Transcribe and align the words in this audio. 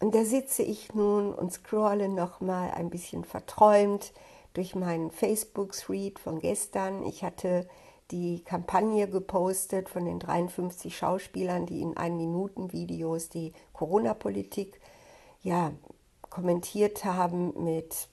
Und 0.00 0.14
da 0.14 0.24
sitze 0.24 0.62
ich 0.62 0.94
nun 0.94 1.34
und 1.34 1.52
scrolle 1.52 2.08
nochmal 2.08 2.70
ein 2.70 2.90
bisschen 2.90 3.24
verträumt 3.24 4.12
durch 4.54 4.74
meinen 4.74 5.10
Facebook-Thread 5.10 6.18
von 6.18 6.40
gestern. 6.40 7.04
Ich 7.04 7.22
hatte 7.22 7.68
die 8.10 8.42
Kampagne 8.42 9.08
gepostet 9.08 9.88
von 9.88 10.06
den 10.06 10.18
53 10.18 10.96
Schauspielern, 10.96 11.66
die 11.66 11.82
in 11.82 11.96
ein 11.96 12.16
Minuten 12.16 12.72
Videos 12.72 13.28
die 13.28 13.52
Corona-Politik 13.72 14.80
ja, 15.42 15.72
kommentiert 16.28 17.04
haben 17.04 17.52
mit 17.62 18.08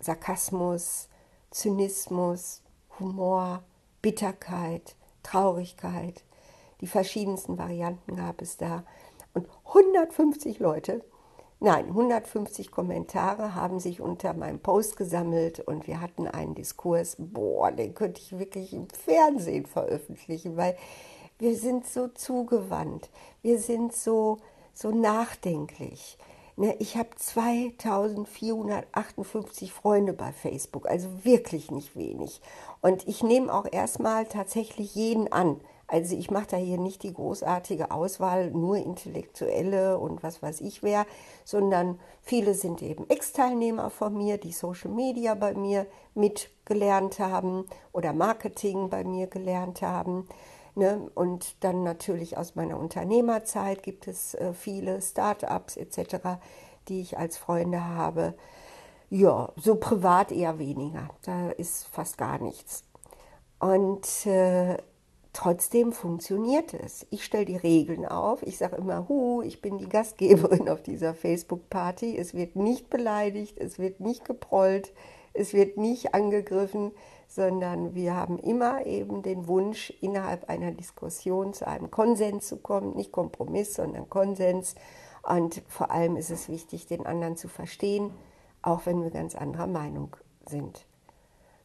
Sarkasmus, 0.00 1.08
Zynismus, 1.50 2.62
Humor, 2.98 3.62
Bitterkeit, 4.02 4.96
Traurigkeit. 5.22 6.24
Die 6.80 6.86
verschiedensten 6.86 7.58
Varianten 7.58 8.16
gab 8.16 8.42
es 8.42 8.56
da. 8.56 8.84
Und 9.34 9.48
150 9.66 10.60
Leute, 10.60 11.04
nein, 11.60 11.88
150 11.88 12.70
Kommentare 12.70 13.54
haben 13.54 13.80
sich 13.80 14.00
unter 14.00 14.32
meinem 14.32 14.60
Post 14.60 14.96
gesammelt 14.96 15.60
und 15.60 15.86
wir 15.86 16.00
hatten 16.00 16.26
einen 16.26 16.54
Diskurs, 16.54 17.16
boah, 17.18 17.70
den 17.72 17.94
könnte 17.94 18.20
ich 18.20 18.38
wirklich 18.38 18.72
im 18.72 18.88
Fernsehen 18.88 19.66
veröffentlichen, 19.66 20.56
weil 20.56 20.76
wir 21.38 21.56
sind 21.56 21.86
so 21.86 22.08
zugewandt, 22.08 23.10
wir 23.42 23.58
sind 23.58 23.92
so, 23.92 24.38
so 24.72 24.92
nachdenklich. 24.92 26.16
Ne, 26.56 26.76
ich 26.78 26.96
habe 26.96 27.10
2458 27.16 29.72
Freunde 29.72 30.12
bei 30.12 30.32
Facebook, 30.32 30.86
also 30.86 31.24
wirklich 31.24 31.72
nicht 31.72 31.96
wenig. 31.96 32.40
Und 32.80 33.08
ich 33.08 33.24
nehme 33.24 33.52
auch 33.52 33.66
erstmal 33.70 34.26
tatsächlich 34.26 34.94
jeden 34.94 35.32
an. 35.32 35.60
Also 35.86 36.16
ich 36.16 36.30
mache 36.30 36.46
da 36.50 36.56
hier 36.56 36.78
nicht 36.78 37.02
die 37.02 37.12
großartige 37.12 37.90
Auswahl, 37.90 38.50
nur 38.50 38.76
Intellektuelle 38.76 39.98
und 39.98 40.22
was 40.22 40.42
weiß 40.42 40.60
ich 40.62 40.82
wer, 40.82 41.06
sondern 41.44 42.00
viele 42.22 42.54
sind 42.54 42.82
eben 42.82 43.08
Ex-Teilnehmer 43.08 43.90
von 43.90 44.16
mir, 44.16 44.38
die 44.38 44.52
Social 44.52 44.90
Media 44.90 45.34
bei 45.34 45.54
mir 45.54 45.86
mitgelernt 46.14 47.18
haben 47.18 47.66
oder 47.92 48.12
Marketing 48.12 48.88
bei 48.88 49.04
mir 49.04 49.26
gelernt 49.26 49.82
haben. 49.82 50.26
Ne? 50.74 51.10
Und 51.14 51.62
dann 51.62 51.82
natürlich 51.82 52.36
aus 52.36 52.54
meiner 52.54 52.78
Unternehmerzeit 52.78 53.82
gibt 53.82 54.08
es 54.08 54.34
äh, 54.34 54.52
viele 54.54 55.00
Start-ups 55.02 55.76
etc., 55.76 56.40
die 56.88 57.00
ich 57.00 57.18
als 57.18 57.36
Freunde 57.36 57.84
habe. 57.84 58.34
Ja, 59.10 59.52
so 59.56 59.76
privat 59.76 60.32
eher 60.32 60.58
weniger. 60.58 61.08
Da 61.22 61.50
ist 61.50 61.86
fast 61.86 62.18
gar 62.18 62.38
nichts. 62.38 62.84
Und 63.60 64.26
äh, 64.26 64.78
trotzdem 65.34 65.92
funktioniert 65.92 66.72
es. 66.72 67.06
Ich 67.10 67.24
stelle 67.24 67.44
die 67.44 67.56
Regeln 67.56 68.06
auf. 68.06 68.42
Ich 68.42 68.56
sage 68.56 68.76
immer, 68.76 69.08
hu, 69.08 69.42
ich 69.42 69.60
bin 69.60 69.76
die 69.76 69.88
Gastgeberin 69.88 70.68
auf 70.68 70.82
dieser 70.82 71.12
Facebook-Party. 71.12 72.16
Es 72.16 72.32
wird 72.32 72.56
nicht 72.56 72.88
beleidigt, 72.88 73.58
es 73.58 73.78
wird 73.78 74.00
nicht 74.00 74.24
geprollt, 74.24 74.94
es 75.34 75.52
wird 75.52 75.76
nicht 75.76 76.14
angegriffen, 76.14 76.92
sondern 77.28 77.94
wir 77.94 78.14
haben 78.14 78.38
immer 78.38 78.86
eben 78.86 79.22
den 79.22 79.48
Wunsch, 79.48 79.92
innerhalb 80.00 80.48
einer 80.48 80.70
Diskussion 80.70 81.52
zu 81.52 81.66
einem 81.66 81.90
Konsens 81.90 82.48
zu 82.48 82.58
kommen, 82.58 82.94
nicht 82.96 83.12
Kompromiss, 83.12 83.74
sondern 83.74 84.08
Konsens. 84.08 84.76
Und 85.22 85.62
vor 85.68 85.90
allem 85.90 86.16
ist 86.16 86.30
es 86.30 86.48
wichtig, 86.48 86.86
den 86.86 87.06
anderen 87.06 87.36
zu 87.36 87.48
verstehen, 87.48 88.12
auch 88.62 88.86
wenn 88.86 89.02
wir 89.02 89.10
ganz 89.10 89.34
anderer 89.34 89.66
Meinung 89.66 90.16
sind. 90.46 90.86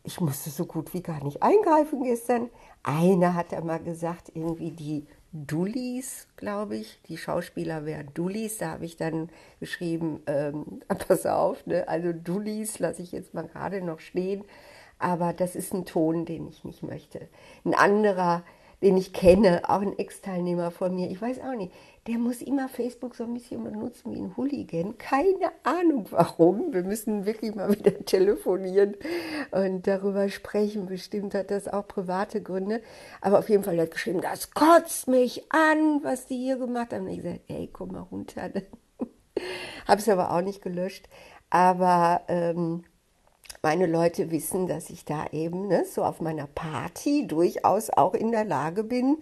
Ich 0.03 0.21
musste 0.21 0.49
so 0.49 0.65
gut 0.65 0.93
wie 0.93 1.01
gar 1.01 1.23
nicht 1.23 1.43
eingreifen 1.43 2.03
gestern. 2.03 2.49
Einer 2.83 3.33
hat 3.35 3.53
einmal 3.53 3.79
gesagt, 3.79 4.31
irgendwie 4.33 4.71
die 4.71 5.05
Dullis, 5.31 6.27
glaube 6.37 6.77
ich. 6.77 6.99
Die 7.07 7.17
Schauspieler 7.17 7.85
wären 7.85 8.13
Dullis. 8.13 8.57
Da 8.57 8.71
habe 8.71 8.85
ich 8.85 8.97
dann 8.97 9.29
geschrieben, 9.59 10.21
ähm, 10.27 10.81
pass 11.07 11.25
auf, 11.25 11.65
ne? 11.67 11.87
also 11.87 12.13
Dullis 12.13 12.79
lasse 12.79 13.01
ich 13.01 13.11
jetzt 13.11 13.33
mal 13.33 13.47
gerade 13.47 13.81
noch 13.81 13.99
stehen. 13.99 14.43
Aber 14.97 15.33
das 15.33 15.55
ist 15.55 15.73
ein 15.73 15.85
Ton, 15.85 16.25
den 16.25 16.47
ich 16.47 16.63
nicht 16.63 16.83
möchte. 16.83 17.27
Ein 17.63 17.73
anderer, 17.73 18.43
den 18.81 18.97
ich 18.97 19.13
kenne, 19.13 19.61
auch 19.67 19.81
ein 19.81 19.97
Ex-Teilnehmer 19.97 20.71
von 20.71 20.95
mir, 20.95 21.09
ich 21.09 21.21
weiß 21.21 21.39
auch 21.41 21.55
nicht, 21.55 21.71
der 22.07 22.17
muss 22.17 22.41
immer 22.41 22.69
Facebook 22.69 23.15
so 23.15 23.23
ein 23.23 23.33
bisschen 23.33 23.63
benutzen 23.63 24.11
wie 24.11 24.19
ein 24.19 24.35
Hooligan. 24.35 24.97
Keine 24.97 25.51
Ahnung 25.63 26.07
warum. 26.11 26.73
Wir 26.73 26.83
müssen 26.83 27.25
wirklich 27.25 27.53
mal 27.55 27.69
wieder 27.69 27.97
telefonieren 28.05 28.95
und 29.51 29.85
darüber 29.85 30.29
sprechen. 30.29 30.85
Bestimmt 30.85 31.35
hat 31.35 31.51
das 31.51 31.67
auch 31.67 31.87
private 31.87 32.41
Gründe. 32.41 32.81
Aber 33.21 33.39
auf 33.39 33.49
jeden 33.49 33.63
Fall 33.63 33.79
hat 33.79 33.91
geschrieben, 33.91 34.21
das 34.21 34.51
kotzt 34.51 35.07
mich 35.07 35.51
an, 35.51 36.03
was 36.03 36.27
die 36.27 36.37
hier 36.37 36.57
gemacht 36.57 36.93
haben. 36.93 37.05
Und 37.05 37.11
ich 37.11 37.17
gesagt, 37.21 37.41
ey, 37.47 37.69
komm 37.71 37.91
mal 37.91 38.01
runter. 38.01 38.49
Habe 39.87 40.01
es 40.01 40.09
aber 40.09 40.31
auch 40.31 40.41
nicht 40.41 40.61
gelöscht. 40.61 41.07
Aber 41.49 42.21
ähm, 42.27 42.83
meine 43.61 43.87
Leute 43.87 44.31
wissen, 44.31 44.67
dass 44.67 44.89
ich 44.89 45.05
da 45.05 45.25
eben 45.31 45.67
ne, 45.67 45.83
so 45.85 46.03
auf 46.03 46.21
meiner 46.21 46.47
Party 46.47 47.27
durchaus 47.27 47.89
auch 47.89 48.13
in 48.13 48.31
der 48.31 48.45
Lage 48.45 48.83
bin, 48.83 49.17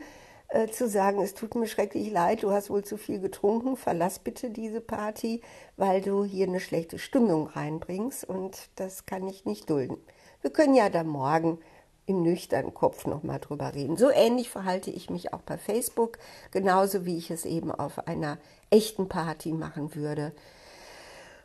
äh, 0.50 0.68
zu 0.68 0.88
sagen, 0.88 1.22
es 1.22 1.34
tut 1.34 1.56
mir 1.56 1.68
schrecklich 1.68 2.12
leid, 2.12 2.44
du 2.44 2.52
hast 2.52 2.70
wohl 2.70 2.84
zu 2.84 2.98
viel 2.98 3.20
getrunken, 3.20 3.76
verlass 3.76 4.20
bitte 4.20 4.50
diese 4.50 4.82
Party, 4.82 5.42
weil 5.76 6.02
du 6.02 6.24
hier 6.24 6.48
eine 6.48 6.60
schlechte 6.60 7.00
Stimmung 7.00 7.48
reinbringst 7.48 8.24
und 8.24 8.70
das 8.76 9.06
kann 9.06 9.28
ich 9.28 9.46
nicht 9.46 9.70
dulden. 9.70 9.98
Wir 10.42 10.52
können 10.52 10.76
ja 10.76 10.90
da 10.90 11.04
morgen 11.04 11.60
im 12.06 12.24
nüchternen 12.24 12.74
Kopf 12.74 13.06
nochmal 13.06 13.40
drüber 13.40 13.76
reden. 13.76 13.98
So 13.98 14.10
ähnlich 14.10 14.50
verhalte 14.50 14.90
ich 14.90 15.10
mich 15.10 15.34
auch 15.34 15.42
bei 15.42 15.58
Facebook, 15.58 16.18
genauso 16.52 17.06
wie 17.06 17.18
ich 17.18 17.30
es 17.30 17.44
eben 17.44 17.70
auf 17.70 18.08
einer 18.08 18.38
echten 18.70 19.10
Party 19.10 19.52
machen 19.52 19.94
würde. 19.94 20.32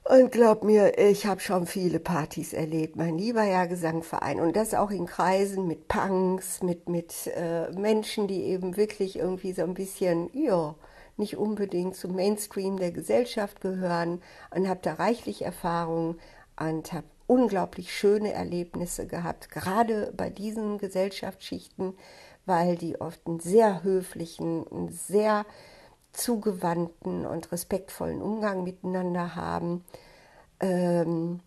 Und 0.04 0.32
glaub 0.32 0.64
mir, 0.64 0.98
ich 0.98 1.26
habe 1.26 1.40
schon 1.40 1.64
viele 1.66 2.00
Partys 2.00 2.52
erlebt, 2.52 2.96
mein 2.96 3.18
lieber 3.18 3.42
Herr 3.42 3.68
Gesangverein. 3.68 4.40
Und 4.40 4.56
das 4.56 4.74
auch 4.74 4.90
in 4.90 5.06
Kreisen 5.06 5.68
mit 5.68 5.86
Punks, 5.86 6.60
mit, 6.60 6.88
mit 6.88 7.28
äh, 7.28 7.70
Menschen, 7.70 8.26
die 8.26 8.42
eben 8.42 8.76
wirklich 8.76 9.16
irgendwie 9.16 9.52
so 9.52 9.62
ein 9.62 9.74
bisschen, 9.74 10.28
ja, 10.32 10.74
nicht 11.16 11.36
unbedingt 11.36 11.94
zum 11.94 12.16
Mainstream 12.16 12.78
der 12.78 12.91
Gesellschaft 12.91 13.60
gehören. 13.60 14.20
Und 14.52 14.68
habe 14.68 14.80
da 14.82 14.94
reichlich 14.94 15.42
Erfahrung 15.42 16.18
und 16.58 16.92
habe 16.92 17.06
unglaublich 17.28 17.94
schöne 17.94 18.32
Erlebnisse 18.32 19.06
gehabt, 19.06 19.50
gerade 19.50 20.12
bei 20.16 20.30
diesen 20.30 20.78
Gesellschaftsschichten, 20.78 21.94
weil 22.44 22.76
die 22.76 23.00
oft 23.00 23.24
einen 23.26 23.38
sehr 23.38 23.84
höflichen, 23.84 24.66
einen 24.66 24.91
sehr 24.91 25.46
zugewandten 26.12 27.26
und 27.26 27.52
respektvollen 27.52 28.22
Umgang 28.22 28.64
miteinander 28.64 29.34
haben. 29.34 29.84
Ähm, 30.60 31.40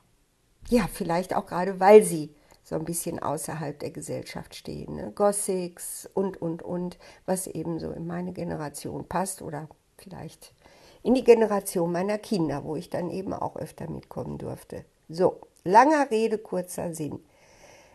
ja, 0.69 0.87
vielleicht 0.91 1.35
auch 1.35 1.45
gerade, 1.45 1.79
weil 1.79 2.03
sie 2.03 2.33
so 2.63 2.75
ein 2.75 2.85
bisschen 2.85 3.19
außerhalb 3.19 3.79
der 3.79 3.91
Gesellschaft 3.91 4.55
stehen. 4.55 4.95
Ne? 4.95 5.11
Gothics 5.13 6.09
und, 6.13 6.41
und, 6.41 6.63
und, 6.63 6.97
was 7.25 7.45
eben 7.47 7.79
so 7.79 7.91
in 7.91 8.07
meine 8.07 8.33
Generation 8.33 9.07
passt 9.07 9.41
oder 9.41 9.69
vielleicht 9.97 10.53
in 11.03 11.13
die 11.13 11.23
Generation 11.23 11.91
meiner 11.91 12.17
Kinder, 12.17 12.63
wo 12.63 12.75
ich 12.75 12.89
dann 12.89 13.11
eben 13.11 13.33
auch 13.33 13.55
öfter 13.55 13.87
mitkommen 13.87 14.39
durfte. 14.39 14.83
So, 15.07 15.39
langer 15.63 16.09
Rede, 16.09 16.39
kurzer 16.39 16.95
Sinn. 16.95 17.19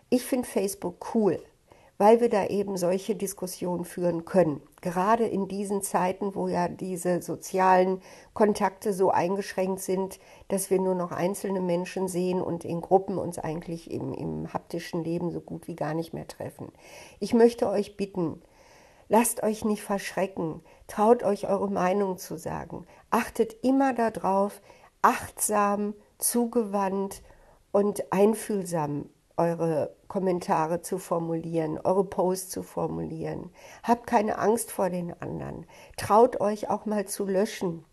Ich 0.08 0.22
finde 0.24 0.46
Facebook 0.46 1.14
cool 1.14 1.42
weil 2.00 2.22
wir 2.22 2.30
da 2.30 2.46
eben 2.46 2.78
solche 2.78 3.14
Diskussionen 3.14 3.84
führen 3.84 4.24
können. 4.24 4.62
Gerade 4.80 5.26
in 5.26 5.46
diesen 5.46 5.82
Zeiten, 5.82 6.34
wo 6.34 6.48
ja 6.48 6.68
diese 6.68 7.20
sozialen 7.20 8.00
Kontakte 8.32 8.92
so 8.94 9.10
eingeschränkt 9.10 9.80
sind, 9.80 10.18
dass 10.48 10.70
wir 10.70 10.80
nur 10.80 10.94
noch 10.94 11.12
einzelne 11.12 11.60
Menschen 11.60 12.08
sehen 12.08 12.40
und 12.40 12.64
in 12.64 12.80
Gruppen 12.80 13.18
uns 13.18 13.38
eigentlich 13.38 13.90
im, 13.90 14.14
im 14.14 14.52
haptischen 14.52 15.04
Leben 15.04 15.30
so 15.30 15.40
gut 15.40 15.68
wie 15.68 15.76
gar 15.76 15.92
nicht 15.92 16.14
mehr 16.14 16.26
treffen. 16.26 16.72
Ich 17.18 17.34
möchte 17.34 17.68
euch 17.68 17.98
bitten, 17.98 18.40
lasst 19.08 19.42
euch 19.42 19.64
nicht 19.64 19.82
verschrecken, 19.82 20.62
traut 20.86 21.22
euch 21.22 21.48
eure 21.48 21.70
Meinung 21.70 22.16
zu 22.16 22.38
sagen, 22.38 22.86
achtet 23.10 23.56
immer 23.62 23.92
darauf, 23.92 24.62
achtsam, 25.02 25.94
zugewandt 26.16 27.22
und 27.70 28.12
einfühlsam 28.12 29.10
eure 29.40 29.94
Kommentare 30.06 30.82
zu 30.82 30.98
formulieren, 30.98 31.80
eure 31.82 32.04
Posts 32.04 32.50
zu 32.50 32.62
formulieren. 32.62 33.50
Habt 33.82 34.06
keine 34.06 34.38
Angst 34.38 34.70
vor 34.70 34.90
den 34.90 35.14
anderen. 35.22 35.66
Traut 35.96 36.40
euch 36.40 36.68
auch 36.68 36.84
mal 36.84 37.06
zu 37.06 37.24
löschen. 37.24 37.84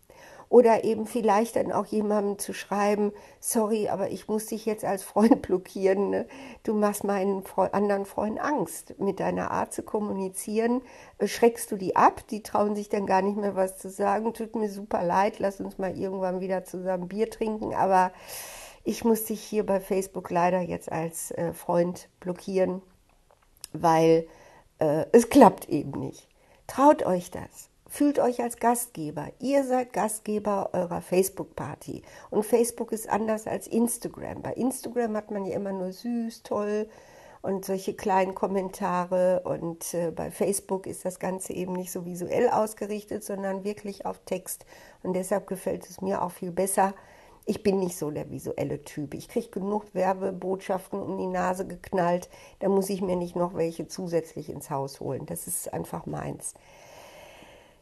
Oder 0.50 0.84
eben 0.84 1.06
vielleicht 1.06 1.56
dann 1.56 1.72
auch 1.72 1.84
jemandem 1.84 2.38
zu 2.38 2.54
schreiben, 2.54 3.12
sorry, 3.38 3.88
aber 3.88 4.10
ich 4.10 4.28
muss 4.28 4.46
dich 4.46 4.64
jetzt 4.64 4.84
als 4.84 5.02
Freund 5.02 5.42
blockieren. 5.46 6.10
Ne? 6.10 6.26
Du 6.62 6.74
machst 6.74 7.04
meinen 7.04 7.44
anderen 7.72 8.06
Freunden 8.06 8.38
Angst. 8.38 8.98
Mit 8.98 9.20
deiner 9.20 9.50
Art 9.50 9.72
zu 9.72 9.82
kommunizieren, 9.82 10.82
äh, 11.18 11.28
schreckst 11.28 11.70
du 11.70 11.76
die 11.76 11.96
ab. 11.96 12.26
Die 12.30 12.42
trauen 12.42 12.76
sich 12.76 12.88
dann 12.88 13.06
gar 13.06 13.22
nicht 13.22 13.36
mehr 13.36 13.56
was 13.56 13.78
zu 13.78 13.90
sagen. 13.90 14.32
Tut 14.32 14.54
mir 14.56 14.70
super 14.70 15.02
leid, 15.02 15.38
lass 15.38 15.60
uns 15.60 15.78
mal 15.78 15.96
irgendwann 15.96 16.40
wieder 16.40 16.64
zusammen 16.64 17.08
Bier 17.08 17.30
trinken. 17.30 17.74
Aber 17.74 18.12
ich 18.88 19.04
muss 19.04 19.26
dich 19.26 19.42
hier 19.42 19.66
bei 19.66 19.80
Facebook 19.80 20.30
leider 20.30 20.62
jetzt 20.62 20.90
als 20.90 21.30
äh, 21.32 21.52
Freund 21.52 22.08
blockieren, 22.20 22.80
weil 23.74 24.26
äh, 24.78 25.04
es 25.12 25.28
klappt 25.28 25.68
eben 25.68 25.90
nicht. 26.00 26.26
Traut 26.66 27.04
euch 27.04 27.30
das, 27.30 27.68
fühlt 27.86 28.18
euch 28.18 28.40
als 28.40 28.56
Gastgeber. 28.56 29.28
Ihr 29.40 29.64
seid 29.64 29.92
Gastgeber 29.92 30.70
eurer 30.72 31.02
Facebook-Party. 31.02 32.00
Und 32.30 32.46
Facebook 32.46 32.92
ist 32.92 33.10
anders 33.10 33.46
als 33.46 33.66
Instagram. 33.66 34.40
Bei 34.40 34.54
Instagram 34.54 35.18
hat 35.18 35.30
man 35.30 35.44
ja 35.44 35.54
immer 35.54 35.72
nur 35.72 35.92
süß, 35.92 36.42
toll 36.42 36.88
und 37.42 37.66
solche 37.66 37.92
kleinen 37.92 38.34
Kommentare. 38.34 39.42
Und 39.44 39.92
äh, 39.92 40.12
bei 40.12 40.30
Facebook 40.30 40.86
ist 40.86 41.04
das 41.04 41.18
Ganze 41.18 41.52
eben 41.52 41.74
nicht 41.74 41.92
so 41.92 42.06
visuell 42.06 42.48
ausgerichtet, 42.48 43.22
sondern 43.22 43.64
wirklich 43.64 44.06
auf 44.06 44.20
Text. 44.24 44.64
Und 45.02 45.12
deshalb 45.12 45.46
gefällt 45.46 45.90
es 45.90 46.00
mir 46.00 46.22
auch 46.22 46.32
viel 46.32 46.52
besser. 46.52 46.94
Ich 47.48 47.62
bin 47.62 47.78
nicht 47.78 47.96
so 47.96 48.10
der 48.10 48.30
visuelle 48.30 48.82
Typ. 48.82 49.14
Ich 49.14 49.26
kriege 49.26 49.48
genug 49.48 49.94
Werbebotschaften 49.94 51.00
um 51.00 51.16
die 51.16 51.26
Nase 51.26 51.66
geknallt. 51.66 52.28
Da 52.58 52.68
muss 52.68 52.90
ich 52.90 53.00
mir 53.00 53.16
nicht 53.16 53.36
noch 53.36 53.54
welche 53.54 53.88
zusätzlich 53.88 54.50
ins 54.50 54.68
Haus 54.68 55.00
holen. 55.00 55.24
Das 55.24 55.46
ist 55.46 55.72
einfach 55.72 56.04
meins. 56.04 56.52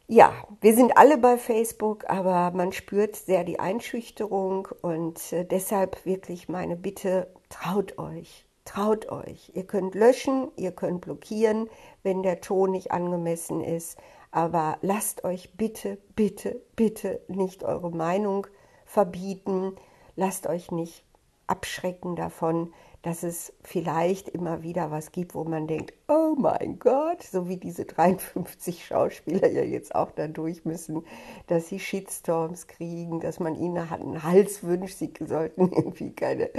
Ja, 0.06 0.32
wir 0.60 0.72
sind 0.76 0.96
alle 0.96 1.18
bei 1.18 1.36
Facebook, 1.36 2.08
aber 2.08 2.56
man 2.56 2.70
spürt 2.70 3.16
sehr 3.16 3.42
die 3.42 3.58
Einschüchterung 3.58 4.68
und 4.82 5.32
äh, 5.32 5.44
deshalb 5.44 6.06
wirklich 6.06 6.48
meine 6.48 6.76
Bitte, 6.76 7.26
traut 7.48 7.98
euch, 7.98 8.46
traut 8.64 9.10
euch. 9.10 9.50
Ihr 9.54 9.64
könnt 9.64 9.96
löschen, 9.96 10.52
ihr 10.54 10.70
könnt 10.70 11.00
blockieren, 11.00 11.68
wenn 12.04 12.22
der 12.22 12.40
Ton 12.40 12.70
nicht 12.70 12.92
angemessen 12.92 13.64
ist, 13.64 13.98
aber 14.30 14.78
lasst 14.80 15.24
euch 15.24 15.54
bitte, 15.56 15.98
bitte, 16.14 16.62
bitte 16.76 17.20
nicht 17.26 17.64
eure 17.64 17.90
Meinung 17.90 18.46
verbieten, 18.86 19.76
lasst 20.14 20.46
euch 20.46 20.70
nicht 20.70 21.04
abschrecken 21.46 22.16
davon, 22.16 22.72
dass 23.02 23.22
es 23.22 23.52
vielleicht 23.62 24.28
immer 24.28 24.64
wieder 24.64 24.90
was 24.90 25.12
gibt, 25.12 25.36
wo 25.36 25.44
man 25.44 25.68
denkt, 25.68 25.94
oh 26.08 26.34
mein 26.36 26.80
Gott, 26.80 27.22
so 27.22 27.48
wie 27.48 27.56
diese 27.56 27.84
53 27.84 28.84
Schauspieler 28.84 29.48
ja 29.48 29.62
jetzt 29.62 29.94
auch 29.94 30.10
da 30.10 30.26
durch 30.26 30.64
müssen, 30.64 31.04
dass 31.46 31.68
sie 31.68 31.78
Shitstorms 31.78 32.66
kriegen, 32.66 33.20
dass 33.20 33.38
man 33.38 33.54
ihnen 33.54 33.78
einen 33.78 34.24
Hals 34.24 34.64
wünscht, 34.64 34.98
sie 34.98 35.12
sollten 35.24 35.70
irgendwie 35.72 36.14
keine 36.14 36.52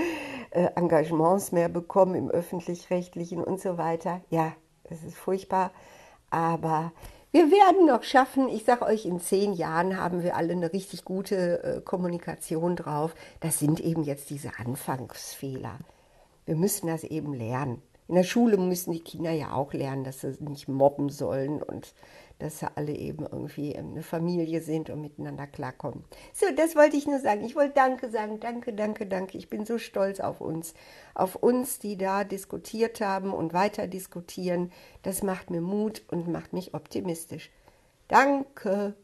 äh, 0.51 0.69
Engagements 0.75 1.51
mehr 1.51 1.67
bekommen 1.67 2.15
im 2.15 2.29
öffentlich-rechtlichen 2.29 3.43
und 3.43 3.59
so 3.59 3.77
weiter. 3.77 4.21
Ja, 4.29 4.53
es 4.85 5.03
ist 5.03 5.17
furchtbar, 5.17 5.71
aber 6.29 6.93
wir 7.31 7.51
werden 7.51 7.85
noch 7.85 8.03
schaffen, 8.03 8.49
ich 8.49 8.63
sage 8.63 8.85
euch, 8.85 9.05
in 9.05 9.19
zehn 9.19 9.53
Jahren 9.53 9.97
haben 9.97 10.23
wir 10.23 10.35
alle 10.35 10.53
eine 10.53 10.71
richtig 10.73 11.05
gute 11.05 11.63
äh, 11.63 11.81
Kommunikation 11.81 12.75
drauf. 12.75 13.15
Das 13.39 13.59
sind 13.59 13.79
eben 13.79 14.03
jetzt 14.03 14.29
diese 14.29 14.57
Anfangsfehler 14.57 15.79
wir 16.47 16.55
müssen 16.55 16.87
das 16.87 17.03
eben 17.03 17.33
lernen. 17.33 17.83
In 18.07 18.15
der 18.15 18.23
Schule 18.23 18.57
müssen 18.57 18.93
die 18.93 19.01
Kinder 19.01 19.31
ja 19.31 19.51
auch 19.51 19.73
lernen, 19.73 20.05
dass 20.05 20.21
sie 20.21 20.37
nicht 20.39 20.69
mobben 20.69 21.09
sollen 21.09 21.61
und 21.61 21.93
dass 22.39 22.59
sie 22.59 22.67
alle 22.75 22.93
eben 22.93 23.25
irgendwie 23.25 23.75
eine 23.75 24.03
Familie 24.03 24.61
sind 24.61 24.89
und 24.89 25.01
miteinander 25.01 25.47
klarkommen. 25.47 26.03
So, 26.33 26.45
das 26.55 26.75
wollte 26.75 26.97
ich 26.97 27.07
nur 27.07 27.19
sagen. 27.19 27.43
Ich 27.43 27.55
wollte 27.55 27.73
Danke 27.73 28.09
sagen. 28.09 28.39
Danke, 28.39 28.73
danke, 28.73 29.05
danke. 29.05 29.37
Ich 29.37 29.49
bin 29.49 29.65
so 29.65 29.77
stolz 29.77 30.19
auf 30.19 30.41
uns. 30.41 30.73
Auf 31.15 31.35
uns, 31.35 31.79
die 31.79 31.97
da 31.97 32.23
diskutiert 32.23 33.01
haben 33.01 33.33
und 33.33 33.53
weiter 33.53 33.87
diskutieren. 33.87 34.71
Das 35.01 35.23
macht 35.23 35.49
mir 35.49 35.61
Mut 35.61 36.03
und 36.09 36.27
macht 36.27 36.53
mich 36.53 36.73
optimistisch. 36.73 37.49
Danke. 38.07 38.95